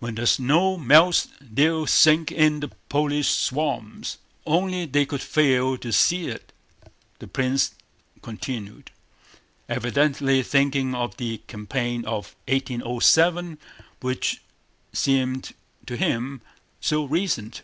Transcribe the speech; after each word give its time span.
"When 0.00 0.16
the 0.16 0.26
snow 0.26 0.76
melts 0.76 1.28
they'll 1.40 1.86
sink 1.86 2.32
in 2.32 2.58
the 2.58 2.66
Polish 2.88 3.28
swamps. 3.28 4.18
Only 4.44 4.86
they 4.86 5.06
could 5.06 5.22
fail 5.22 5.78
to 5.78 5.92
see 5.92 6.26
it," 6.26 6.52
the 7.20 7.28
prince 7.28 7.72
continued, 8.22 8.90
evidently 9.68 10.42
thinking 10.42 10.96
of 10.96 11.16
the 11.16 11.38
campaign 11.46 12.04
of 12.06 12.34
1807 12.48 13.58
which 14.00 14.42
seemed 14.92 15.54
to 15.86 15.96
him 15.96 16.40
so 16.80 17.04
recent. 17.04 17.62